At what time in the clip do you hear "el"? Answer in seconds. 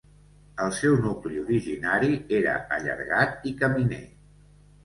0.63-0.71